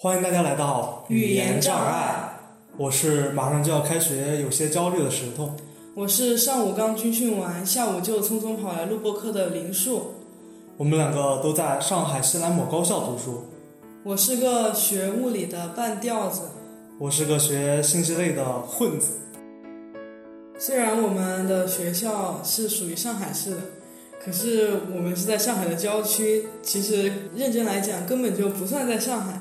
[0.00, 2.38] 欢迎大家来到语言障碍，
[2.76, 5.56] 我是马上就要开学、有些焦虑的石头。
[5.96, 10.14] 我是上午刚军训完，下午就匆匆跑来录播课的林树。
[10.76, 13.48] 我们两个都在上海西南某高校读书。
[14.04, 16.42] 我是个学物理的半吊子，
[17.00, 19.14] 我是个学信息类的混子。
[20.60, 23.56] 虽然我们的学校是属于上海市的，
[24.24, 29.40] 可是我们是在上海的郊区，其实认真来讲根本就不算在上海。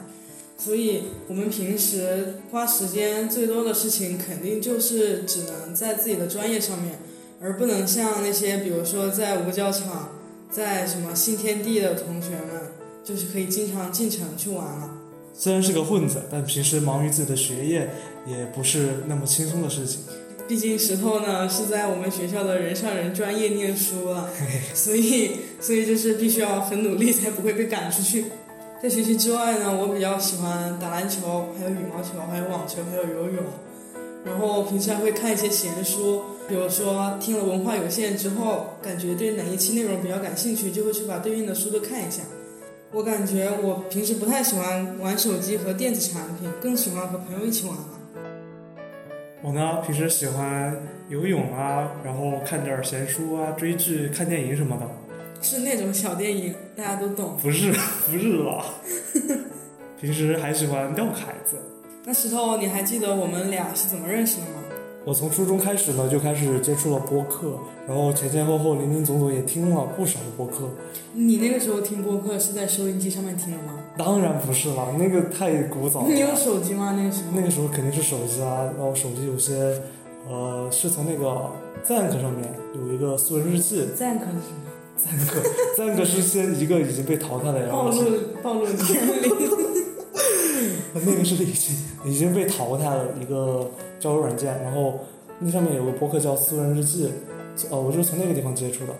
[0.58, 6.98] 所以，我们平时花时间最多的事情，肯定就是只能在自己的专业上面，
[7.40, 10.10] 而不能像那些，比如说在五角场、
[10.50, 12.72] 在什么新天地的同学们，
[13.04, 14.90] 就是可以经常进城去玩了。
[15.34, 17.90] 虽然是个混子，但平时忙于自己的学业，
[18.28, 20.00] 也不是那么轻松的事情。
[20.48, 24.28] 毕竟石头呢是在我们学校的人上人专业念书了，
[24.74, 25.32] 所以，
[25.62, 28.26] 所以就是必须要很努力，才不会被赶出去。
[28.80, 33.44] 在学习之外呢，我比较喜欢打篮球，还有羽毛球，还有网球，还有游泳。
[34.24, 42.22] 然后平时还会看一些闲书，比如说听了文化有限之后，感觉对哪一期内容比较感兴趣，就会去把对应的书都看一下。
[42.92, 47.84] 我感觉我平时不太喜欢玩手机和电子产品，更喜欢和朋友一起玩了。
[49.42, 50.78] 我呢，平时喜欢
[51.10, 54.88] 游泳啊，然后看点闲书啊，追剧、看电影什么的。
[55.42, 57.38] 是那种小电影，大家都懂。
[57.42, 57.72] 不是，
[58.10, 58.66] 不是啦。
[60.00, 61.58] 平时还喜欢钓凯子。
[62.06, 64.64] 那石头，你还记得我们俩是怎么认识的吗？
[65.04, 70.70] 我从初中开始呢，就开始接触了播客，然后前前后后、林林总总也听了不少的播客。
[71.14, 73.80] 你那个时候听播客是在收音机上面听的吗？
[73.98, 76.08] 当然不是了，那个太古早了。
[76.10, 76.94] 你有手机吗？
[76.98, 77.32] 那个时候？
[77.34, 79.82] 那个时候肯定是手机啊，然后手机有些，
[80.28, 81.50] 呃，是从那个
[81.88, 83.80] Zank 上面有一个素人日记。
[83.96, 84.67] Zank 是什么？
[84.98, 89.38] 三个，三个是先一个已经被淘汰了，然后暴露暴露年龄。
[91.06, 91.76] 那个是已经
[92.06, 93.70] 已经被淘汰了一个
[94.00, 95.00] 交友软件，然后
[95.38, 97.12] 那上面有个博客叫私人日记，
[97.70, 98.94] 呃，我就是从那个地方接触的。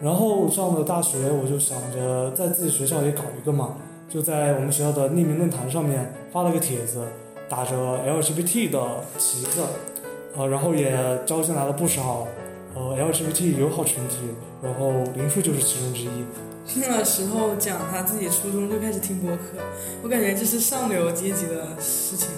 [0.00, 3.76] 然后上了大学，我就想着在自己学校也搞一个嘛，
[4.10, 7.02] 就在我们学校的匿名论坛上面发了个帖子，
[7.48, 7.74] 打着
[8.06, 9.62] LGBT 的旗子，
[10.36, 12.28] 呃，然后也招进来了不少。
[12.74, 14.16] 呃，LGBT 友好群体，
[14.60, 16.24] 然后林树就是其中之一。
[16.66, 19.62] 听了时候讲他自己初中就开始听播客，
[20.02, 22.30] 我感觉这是上流阶级的事情。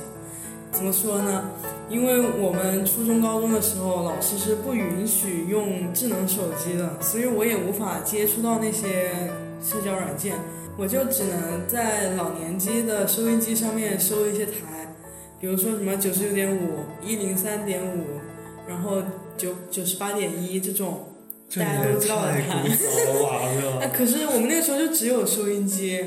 [0.73, 1.49] 怎么说呢？
[1.89, 9.13] 因为我们初中高中的时候，老师是不允许用智能手机的，所以我也无法接触到那些
[9.63, 10.35] 社交软件，
[10.77, 14.53] 我就只能在老年机的收音机上面收一些台，
[15.41, 18.05] 比如说什么九十九点五、一零三点五，
[18.69, 19.01] 然后。
[19.37, 21.13] 九九十八点一这种
[21.55, 22.65] 大家都知道的台，
[23.81, 26.05] 哎，可是我们那个时候就只有收音机，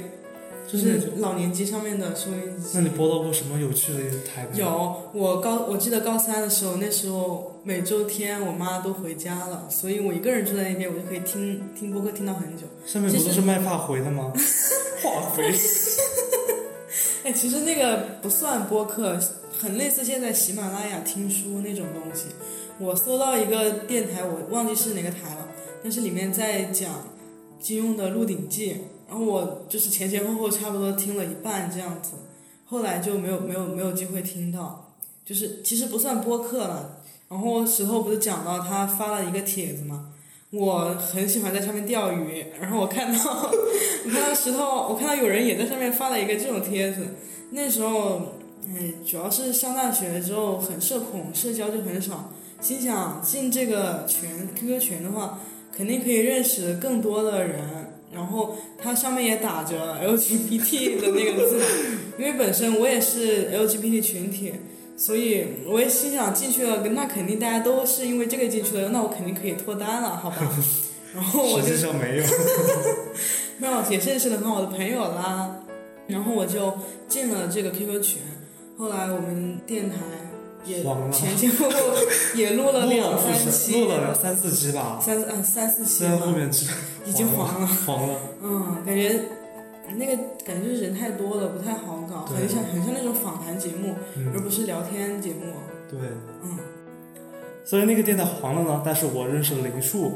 [0.72, 2.72] 就是老年机上面的收音机。
[2.74, 4.48] 那你播到过什么有趣的台？
[4.54, 12.64] 有，我高我记得高三的时候，那时候每周天我妈都回家了，所以我一个人住在那边，我就可以听听播客听到很久。
[12.86, 14.34] 上面不都是卖发回的吗？
[15.02, 15.54] 化肥。
[17.24, 19.18] 哎，其实那个不算播客，
[19.58, 22.26] 很类似现在喜马拉雅听书那种东西。
[22.80, 25.50] 我搜到一个电台，我忘记是哪个台了，
[25.84, 27.08] 但是里面在讲
[27.60, 28.74] 金庸的《鹿鼎记》，
[29.08, 32.12] 然后我就是前前后后差不多听了一半这样子，
[32.66, 34.94] 后来就没有没有没有机会听到，
[35.26, 36.96] 就是其实不算播客了。
[37.28, 40.08] 然后石头不是讲到他发了一个帖子吗？
[40.52, 43.20] 我很喜欢在上面钓鱼，然后我看到
[44.06, 47.06] 我看到石头，我看到有人也在上面发了一个这种帖子。
[47.52, 48.36] 那时候，
[48.68, 52.32] 哎，主要是上大学之后很社恐，社交就很少。
[52.62, 55.40] 心想进这个群 QQ 群的话，
[55.76, 57.60] 肯定可以认识更多的人。
[58.12, 61.62] 然后它上面也打着 LGBT 的那个字，
[62.18, 64.52] 因为本身我也是 LGBT 群体，
[64.98, 70.38] 所以我也心想进去了，那肯定大家都是因为这个进去的，那我肯定可以脱单了，好吧？
[71.14, 72.24] 然后我就实际上没有，
[73.60, 75.58] 没有也认识了很好的朋友啦。
[76.08, 76.74] 然后我就
[77.08, 78.22] 进了这个 QQ 群，
[78.76, 79.96] 后来我们电台。
[80.66, 81.76] 也前前后后
[82.36, 86.50] 也录了两三期，录了三四期吧，三嗯三四期，在后面
[87.06, 88.16] 已经黄了，黄了。
[88.44, 89.20] 嗯，感觉
[89.96, 90.16] 那个
[90.46, 93.96] 感觉就是人太多了，不太好搞，很像很像那种访谈节目，
[94.34, 95.54] 而不是聊天节目。
[95.90, 96.00] 对，
[96.44, 96.58] 嗯。
[97.66, 100.14] 虽然那个电台黄了呢，但是我认识了林树，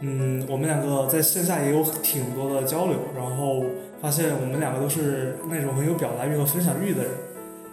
[0.00, 3.64] 嗯，我们两个在线下也有挺多的交流，然后
[4.02, 7.12] 发现我们两个都是那种很有表达欲和分享欲的人。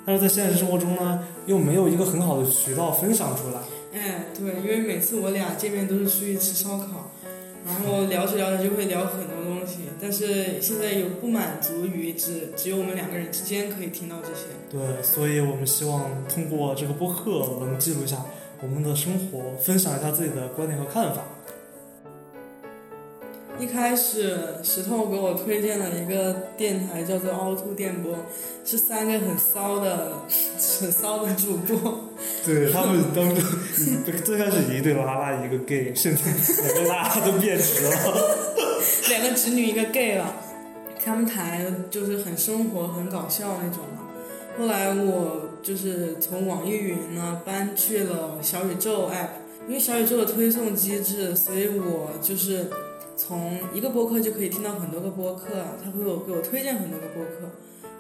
[0.06, 3.60] 但是在现实生活中呢，又没有一个很好的渠道分享出来。
[3.94, 7.12] 哎，对，因为每次我俩见面都是出去吃烧烤，
[7.66, 14.46] 然后聊着聊着就会聊很多东东西，但是现在有不满足于只只有我们两个人之间可以听到这些。
[14.70, 18.18] 对，所以我们希望通过这个播客能记录一下
[18.62, 21.24] 我们的生活，分享一下自己的观点和看法。
[23.58, 28.14] 一开始石头给我推荐了一个电台，叫做凹凸电波，
[28.66, 30.12] 是三个很骚的、
[30.80, 32.10] 很骚的主播。
[32.46, 33.38] 对他们当中
[34.24, 36.22] 最开始一对拉拉一个 gay，现在
[36.64, 37.92] 两个拉拉都变直了。
[39.10, 40.36] 两个直女一个 gay 了，
[41.04, 44.02] 他们台就是很生活、很搞笑那种嘛。
[44.60, 49.30] 后来我就是从网易云呢搬去了小宇宙 app，
[49.68, 52.68] 因为小宇宙的推送机制，所以我就是。
[53.18, 55.46] 从一个播客就可以听到很多个播客，
[55.84, 57.50] 他会有给我推荐很多个播客。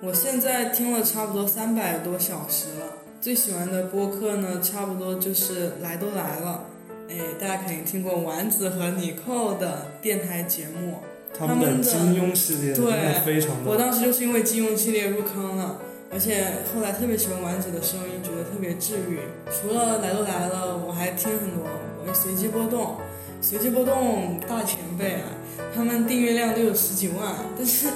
[0.01, 2.85] 我现在听了差不多三百多小时了，
[3.21, 6.65] 最喜欢的播客呢，差不多就是来都来了。
[7.09, 10.99] 哎，大家肯定听过丸子和尼寇的电台节目，
[11.37, 13.71] 他们的金庸系列对非常的。
[13.71, 15.79] 我当时就是因为金庸系列入坑了，
[16.11, 19.19] 而且后来特别喜欢丸子的声音，觉得特别治愈。
[19.49, 21.63] 除了来都来了，我还听很多，
[22.05, 22.97] 我随机波动。
[23.47, 25.29] 随机波动大前辈啊，
[25.75, 27.87] 他们订阅量都有十几万，但是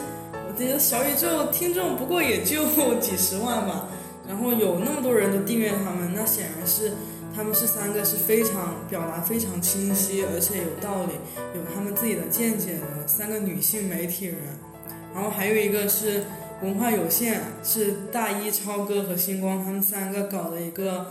[0.48, 2.68] 我觉得小宇宙听众不过也就
[3.00, 3.88] 几十万吧。
[4.28, 6.92] 然后有那么多人都订阅他们，那显然是
[7.36, 11.14] 他们是三个是非常表达非常清晰，而且有道理，
[11.56, 14.36] 有他们自己的见解的三个女性媒体人。
[15.16, 16.26] 然后还有一个是
[16.62, 21.08] 文化有限，是大一超哥和星光他们三个搞的一个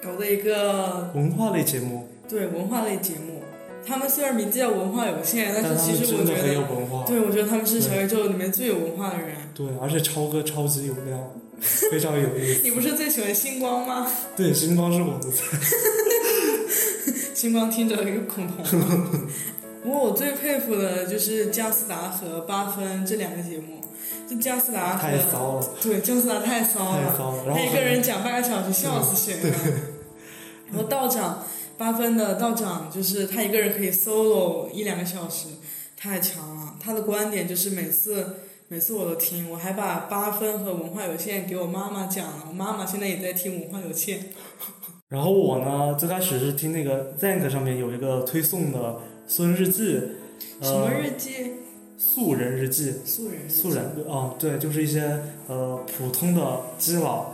[0.00, 2.08] 搞的一个文化类节目。
[2.28, 3.42] 对文化类节目。
[3.86, 6.42] 他们虽然名字叫文化有限，但是其实我觉得，
[7.06, 9.36] 对，我觉得他们是小宇宙里面最有文化的人。
[9.54, 12.60] 对，而且超哥超级有料， 非常有意思。
[12.62, 14.06] 你不是最喜欢星光吗？
[14.36, 15.58] 对，星光是我的菜。
[17.34, 18.64] 星光听着一个恐同。
[19.82, 23.80] 不过我最佩服的就是姜思达和八分这两个节目。
[24.28, 25.66] 这姜思达太骚了。
[25.82, 27.10] 对，姜思达太骚了。
[27.10, 27.54] 太骚了。
[27.54, 29.56] 他一个人讲半个小时，笑死谁了。
[30.70, 31.42] 然后道长。
[31.80, 35.48] 八分的道长就是他一个人可以 solo 一两个小时，
[35.96, 36.76] 太强了。
[36.78, 38.36] 他的观点就是每次
[38.68, 44.26] 每次我都听，我还把八分和文化有限给我妈妈讲了，我妈妈现在也在听文化有限。
[45.08, 48.78] 然后我呢，最开始是听那个 Zank 上面有一个推送的
[49.26, 49.82] 《素人日记》。
[50.60, 51.52] 什么日记？
[51.96, 52.92] 素人日记。
[53.06, 53.48] 素人。
[53.48, 53.86] 素人。
[54.06, 55.18] 哦，对，就是一些
[55.48, 57.32] 呃普通的基佬，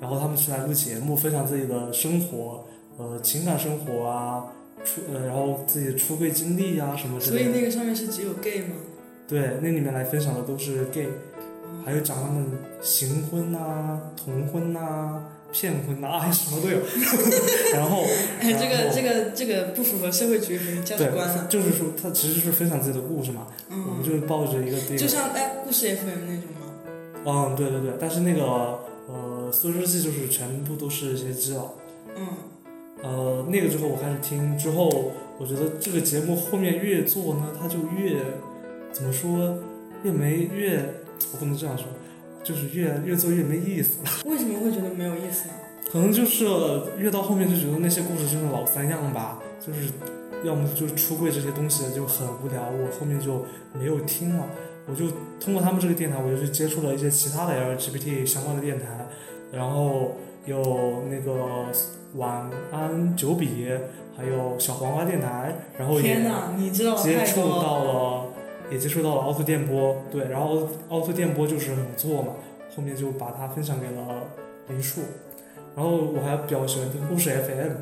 [0.00, 2.64] 然后他们去来录节目，分享自己的生活。
[3.00, 4.44] 呃，情感生活啊，
[4.84, 7.44] 出呃，然后自己的出柜经历啊什么之类的。
[7.44, 8.74] 所以那个上面是只有 gay 吗？
[9.26, 11.08] 对，那里面来分享的都是 gay，
[11.84, 12.46] 还有讲他们
[12.82, 16.78] 行婚呐、同婚呐、骗婚呐，哎，什么都有。
[17.72, 18.02] 然后，
[18.40, 21.46] 哎，这个这个这个不符合社会主义价值观了。
[21.48, 23.46] 就是说，他其实是分享自己的故事嘛。
[23.70, 23.84] 嗯。
[23.88, 24.76] 我们就是抱着一个。
[24.98, 26.66] 就像哎，故事 FM 那种吗？
[27.24, 31.70] 嗯，对对对，但是那个呃，苏日记就是全部都是一些基佬。
[32.16, 32.26] 嗯。
[33.02, 38.20] 呃，那个之后我开始听之后，我觉得这个节目后面越做呢，它就越
[38.92, 39.56] 怎么说，
[40.02, 40.84] 越没越，
[41.32, 41.86] 我不能这样说，
[42.44, 43.98] 就是越越做越没意思。
[44.28, 45.54] 为什么会觉得没有意思呢？
[45.90, 46.44] 可能就是
[46.98, 49.88] 越到后面就觉得那些故事真的老三样吧，就是
[50.44, 54.44] 要么就是出柜这些东西就很无聊，我后面就没有听了。
[54.86, 55.06] 我就
[55.40, 59.06] 通过他们这个电台，我就去接触了一些其他的 LGBT 相关的电台，
[59.50, 61.64] 然后有那个。
[62.14, 63.68] 晚安九比，
[64.16, 66.16] 还有小黄瓜电台，然后也
[66.70, 68.24] 接触到了，
[68.70, 72.32] 也接触到了凹凸电波，对，然后凹凸电波就是很不错嘛，
[72.74, 74.24] 后面就把它分享给了
[74.68, 75.02] 林树，
[75.76, 77.72] 然后我还比较喜欢听故事 FM，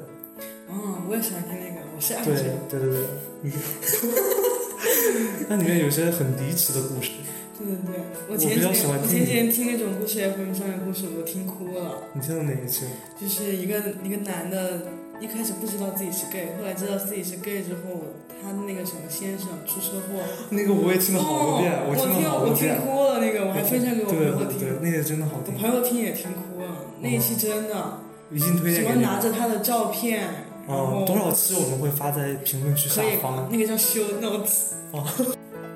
[0.71, 2.35] 嗯，我也喜欢听那个，我是爱对
[2.69, 3.51] 对对对，
[5.49, 7.13] 那里面有些很离奇的故事。
[7.59, 8.01] 对对对，
[8.31, 12.05] 我前几天我前几天听那种故事 FM 上面故事，我都听哭了。
[12.15, 12.87] 你听的哪一期？
[13.21, 14.81] 就是一个一个男的，
[15.21, 20.23] 一开始不知道自己是 gay，后来知道自己是 gay 之后，他那个什么先生出车祸。
[20.51, 22.77] 那个我也听了好多遍，我听了好多遍。
[22.77, 24.59] 我听哭了，那个我还分享给我朋友听。
[24.59, 25.55] 对对对，那个真的好听。
[25.55, 27.99] 我朋友听也听哭了，那一期真的。
[28.31, 28.85] 已经推荐。
[28.85, 30.29] 什么拿着他的照片，
[30.69, 33.49] 然后多少期我们会发在评论区下方。
[33.51, 34.75] 那个叫 show notes。
[34.93, 35.03] 哦。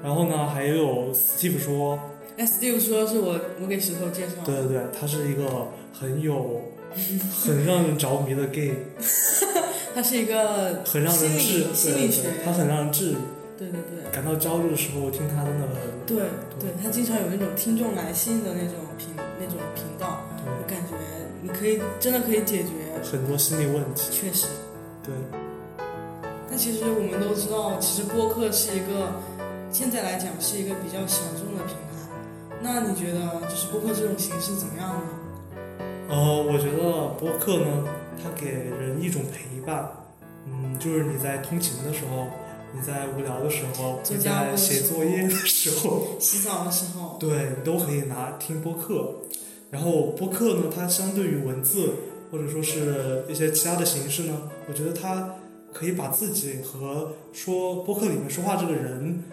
[0.02, 1.98] 然后呢，还有 Steve 说。
[2.36, 4.42] 哎，Steve 说是我我给石头介绍。
[4.44, 6.62] 对对对，他是一个很有
[7.44, 8.72] 很让人着迷的 gay。
[9.94, 13.16] 他是一个很让人治，心理学，他很让人治愈。
[13.58, 14.10] 对对对。
[14.10, 15.72] 感到焦虑的时候，听他的那个。
[16.06, 16.16] 对
[16.58, 20.96] 对，他经常有那种听众来信的那种频那种频道，我感觉
[21.42, 22.70] 你可以真的可以解决
[23.04, 24.10] 很多心理问题。
[24.10, 24.46] 确实。
[25.04, 25.14] 对。
[26.48, 29.12] 但其实我们都知道，其实播客是一个。
[29.72, 32.06] 现在来讲是一个比较小众的平台。
[32.60, 35.08] 那你觉得就是播客这种形式怎么样呢？
[36.10, 37.88] 呃，我觉得播客呢，
[38.22, 39.90] 它给人一种陪伴，
[40.46, 42.26] 嗯，就是你在通勤的时候，
[42.74, 49.14] 你在无聊的时候，你在写作业的时候， 洗澡的时候，对你都可以拿听播客。
[49.70, 51.94] 然后播客呢，它相对于文字
[52.30, 55.34] 或者说是一些其他的形式呢，我觉得它
[55.72, 59.24] 可以把自己和说播客里面说话这个人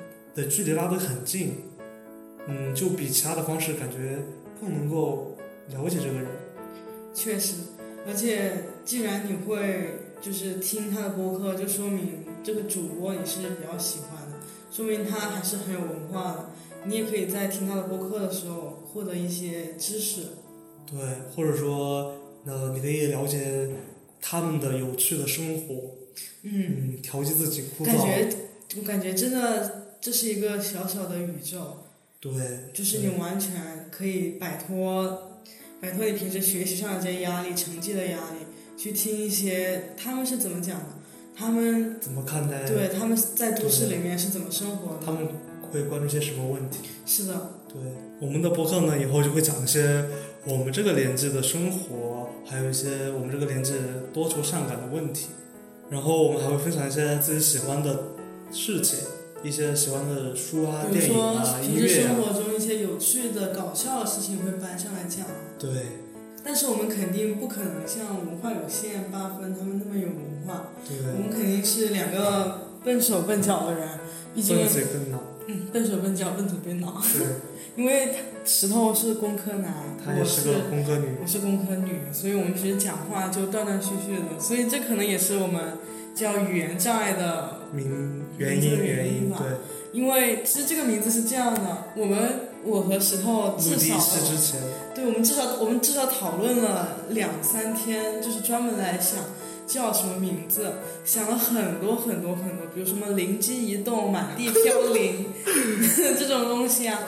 [0.41, 1.53] 的距离拉得很近，
[2.47, 4.19] 嗯，就比其他的方式感觉
[4.59, 5.37] 更能够
[5.69, 6.27] 了解这个人。
[7.13, 7.55] 确实，
[8.07, 14.37] 而且既然你会就是听他的播客，就说明这个主播你是比较喜欢的，
[14.71, 16.49] 说明他还是很有文化的。
[16.85, 20.21] 你也可以在听他的播客的时候获得一些知识。
[20.89, 20.97] 对，
[21.35, 22.15] 或者说，
[22.45, 23.69] 呃，你可以了解
[24.21, 25.95] 他们的有趣的生活，
[26.43, 27.87] 嗯，调剂自己枯燥。
[27.87, 28.29] 感觉，
[28.77, 31.85] 我感觉真的这是一个小小的宇宙。
[32.19, 32.31] 对。
[32.73, 35.39] 就是你完全可以摆脱，
[35.81, 38.45] 摆脱你平时学习上的这些压力、成绩的压力，
[38.77, 40.85] 去听一些他们是怎么讲的，
[41.35, 42.67] 他们怎么看待？
[42.67, 45.05] 对，他们在都市里面是怎么生活的？
[45.05, 45.27] 他们
[45.71, 46.89] 会关注些什么问题？
[47.05, 47.53] 是的。
[47.67, 47.79] 对，
[48.19, 50.05] 我们的博客呢，以后就会讲一些。
[50.45, 53.73] 我们这个年纪的生活，还有一些我们这个年纪
[54.13, 55.27] 多愁善感的问题，
[55.89, 58.03] 然后我们还会分享一些自己喜欢的
[58.49, 58.99] 事情，
[59.43, 61.79] 一些喜欢的书啊、电影啊、音乐啊。
[61.79, 65.25] 平时生活中一些有趣的、搞笑的事情会搬上来讲。
[65.57, 65.69] 对。
[66.43, 70.71] 但是我们肯定不可能像文化有限八分他们那么有文化。
[70.87, 70.97] 对。
[71.13, 73.87] 我们肯定是两个笨手笨脚的人，
[74.33, 74.57] 毕竟。
[74.57, 75.19] 笨嘴笨脑。
[75.47, 77.01] 嗯，笨手笨脚，笨嘴笨脑。
[77.13, 77.25] 对。
[77.75, 79.73] 因为石头是工科男，
[80.19, 85.77] 我是个工科女，我是工科女，所以我们平时讲话就断断续续的，所以这可能也是我们
[86.13, 89.37] 叫语言障碍的名原因原因吧。
[89.39, 89.57] 对，
[89.91, 94.59] 因为其实这个名字是这样的，我们我和石头至少之前，
[94.93, 99.19] 对我们至少我们至少讨论了两三天，就是专门来想
[99.67, 100.73] 叫什么名字，
[101.05, 105.25] 想了很多很多很多，比如什么灵机一动、满地飘零
[106.17, 106.99] 这种东西啊。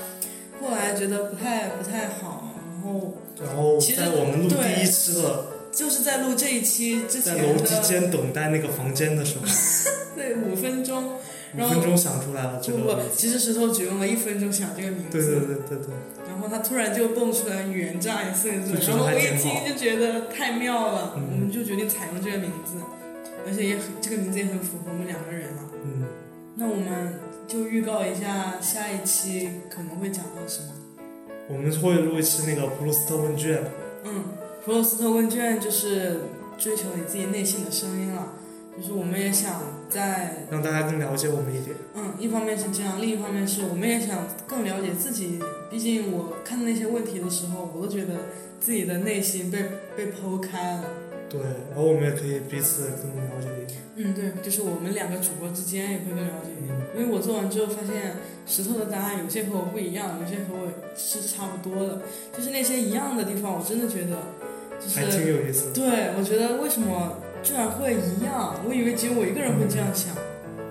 [0.61, 9.45] 后来觉得不太不太好，然后然后在我们录第一期的，就是在录这一期之前在楼梯间等待那个房间的时候，
[10.15, 11.13] 对五分钟，
[11.57, 12.77] 五分钟想出来了这个。
[12.77, 15.17] 不不，其实石头只用了一分钟想这个名字。
[15.17, 15.87] 对对对对对。
[16.27, 22.75] 然后他突然就蹦出来“语言障碍”四个字，然后我一听就觉得太妙了，我们就决定采用这个名字，
[23.47, 25.63] 而且也很这个名字也很符合我们两个人了。
[25.83, 26.05] 嗯。
[26.55, 27.13] 那我们。
[27.47, 30.69] 就预告一下下一期可能会讲到什么。
[31.49, 33.61] 我们会录一期那个普鲁斯特问卷。
[34.05, 34.23] 嗯，
[34.63, 36.19] 普鲁斯特问卷就是
[36.57, 38.31] 追求你自己内心的声音了，
[38.77, 41.75] 就是我们也想在让大家更了解我们一点。
[41.95, 45.39] 嗯，一方面是这样，另一方面是我们也想更了解自己。
[45.71, 48.13] 毕竟我看那些问题的时候，我都觉得
[48.59, 49.63] 自己的内心被
[49.97, 50.83] 被剖开了。
[51.27, 51.39] 对，
[51.69, 53.81] 然后我们也可以彼此更了解一点。
[53.95, 56.77] 嗯，对，就是我们两个主播之间也会更了解一点。
[56.93, 62.01] 因为我做完之后发现，石头的答案有些和我不一样，有些和我是差不多的。
[62.35, 64.17] 就是那些一样的地方，我真的觉得，
[64.81, 65.71] 就是还挺有意思。
[65.73, 68.55] 对，我觉得为什么居然会一样？
[68.67, 70.15] 我以为只有我一个人会这样想。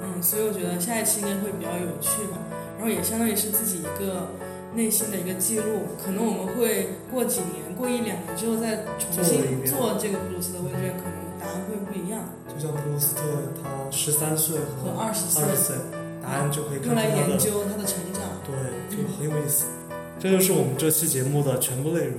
[0.03, 2.37] 嗯，所以我觉得下一期应该会比较有趣吧。
[2.77, 4.27] 然后也相当于是自己一个。
[4.73, 12.23] 内心的一个记录，可能我们会过几年，过一两年之后再重新做这个普鲁斯特问卷，可能答案会不一样。
[12.47, 13.23] 就像普鲁斯特，
[13.61, 15.43] 他十三岁和二十岁，
[16.23, 18.23] 答案就可以用来研究他的成长。
[18.47, 19.65] 对，就很有意思。
[20.21, 22.19] 这就是我们这期节目的全部内容。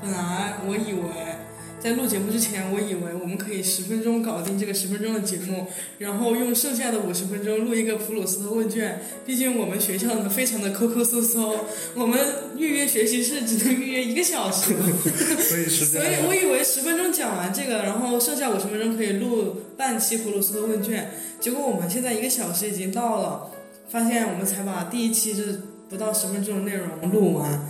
[0.00, 1.36] 本来我以为。
[1.78, 5.66] 在录节目之前，我以为我们可以十分钟搞定这个十分钟的节目，
[5.98, 9.02] 然后用剩下的五十分钟录一个普鲁斯特问卷。
[9.24, 11.54] 毕竟我们学校呢非常的抠抠搜搜，
[11.94, 12.18] 我们
[12.56, 14.74] 预约学习室只能预约一个小时，
[15.38, 21.10] 所以所以我以为十分钟讲完这个，然后剩下五十分钟可以录半期普鲁斯特问卷。
[21.38, 23.50] 结果我们现在一个小时已经到了，
[23.90, 27.60] 发现我们才把第一期是不到十分钟的内容录完。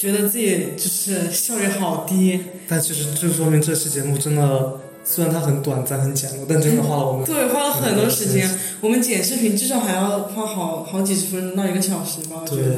[0.00, 8.48] 觉得自己就是效率好低，但其实就说明这期节目真的，虽然它很短暂、很简陋，但真的花了我们对花了很多时间。
[8.80, 12.76] 我们剪视频至少还要花好好几十分钟到一个小时吧，我觉得。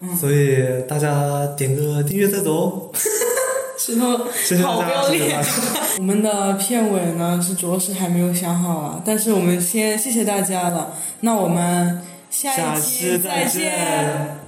[0.00, 0.14] 嗯。
[0.14, 2.92] 所以大家点个订阅再走。
[3.78, 4.18] 石头，
[4.62, 5.42] 好不要脸。
[5.96, 10.92] 我们的片尾呢是着实还没有想好了，但是我们先谢谢大家了。
[11.20, 14.41] 那我们下一期再见。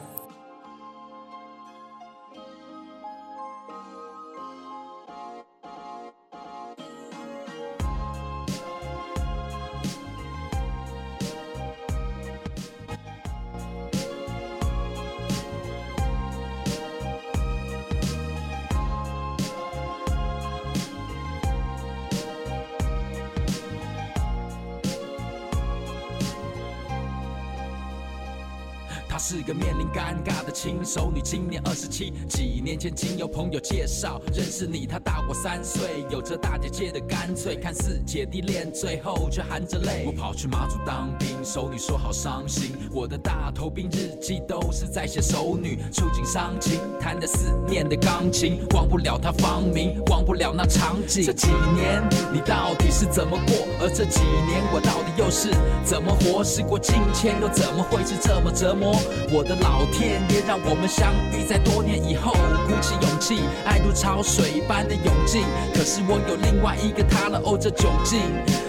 [29.26, 32.12] 是个面临尴尬的轻熟女，今年二十七。
[32.28, 40.04] 几年前经由朋友介绍认识你，她大我三岁，有着大姐姐的干脆，看似姐弟恋，最后却含着泪。
[40.04, 42.76] 我跑去马祖当兵，熟女说好伤心。
[42.92, 51.24] 我的大头兵日记都是在写熟女触景伤情，弹着思念的钢琴，忘不了她芳名，忘不了那场景。
[51.24, 53.56] 这几年你到底是怎么过？
[53.80, 55.48] 而这几年我到底又是
[55.82, 56.44] 怎么活？
[56.44, 58.94] 时过境迁，又怎么会是这么折磨？
[59.30, 62.32] 我的老天爷，让我们相遇在多年以后，
[62.66, 65.42] 鼓起勇气，爱如潮水般的涌进。
[65.74, 68.20] 可是我有另外一个他了，哦，这窘境，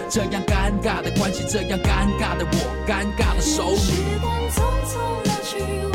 [0.08, 3.92] 这样尴尬的关系，这样尴尬的我，尴尬的手时。
[4.20, 5.85] 光匆匆流去，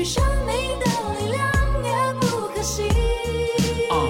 [0.00, 0.86] 去生命的
[1.18, 1.44] 力量
[1.84, 2.88] 也不可惜。
[3.90, 4.08] 啊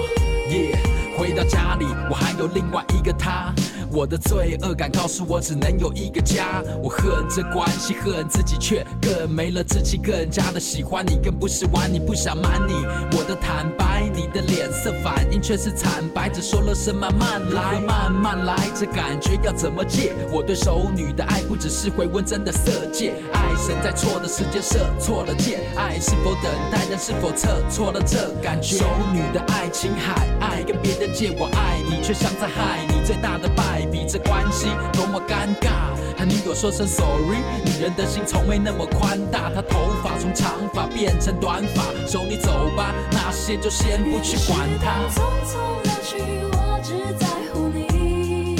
[0.49, 0.79] 耶！
[1.19, 3.53] 回到家里，我还有另外一个他。
[3.93, 6.63] 我的罪恶感告诉我，只能有一个家。
[6.83, 12.75] 我恨这关系，恨自己，却更没了志气，更加的喜欢你，更不是玩你，不想瞒你。
[13.17, 20.13] 我的坦白，你的脸色反应却是惨白，只说了声慢慢来，慢慢来，这感觉要怎么戒？
[20.33, 23.15] 我对熟女的爱不只是回温，真的色戒。
[23.33, 28.77] 爱神在错的时间射错了箭，爱是否等待，人是否测错了这感觉？
[28.77, 33.01] 熟女的爱情海，爱跟别人借，我爱你，却像在害你。
[33.05, 35.91] 最大的败笔，这关系多么尴尬。
[36.19, 39.51] 和女友说声 sorry，女人的心从没那么宽大。
[39.55, 45.09] 她头发从长发变成短发，手你走吧，那些就先不去管它。
[45.15, 46.19] 匆匆流去，
[46.53, 48.57] 我只在乎你，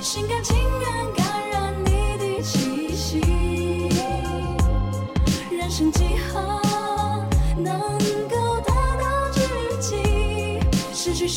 [0.00, 3.20] 心甘情愿感染你的气息。
[5.50, 6.40] 人生几何
[7.56, 7.74] 能
[8.30, 9.40] 够达到知
[9.78, 10.60] 己？
[10.94, 11.28] 失去